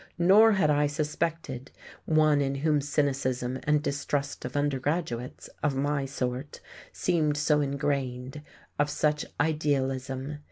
Nor 0.17 0.53
had 0.53 0.71
I 0.71 0.87
suspected 0.87 1.69
one 2.05 2.41
in 2.41 2.55
whom 2.65 2.81
cynicism 2.81 3.59
and 3.65 3.83
distrust 3.83 4.43
of 4.45 4.55
undergraduates 4.57 5.47
(of 5.61 5.75
my 5.75 6.07
sort) 6.07 6.59
seemed 6.91 7.37
so 7.37 7.61
ingrained, 7.61 8.41
of 8.79 8.89
such 8.89 9.27
idealism. 9.39 10.39